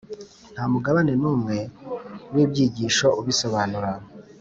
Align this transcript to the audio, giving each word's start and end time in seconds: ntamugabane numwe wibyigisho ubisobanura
ntamugabane 0.53 1.13
numwe 1.21 1.57
wibyigisho 2.33 3.07
ubisobanura 3.19 3.91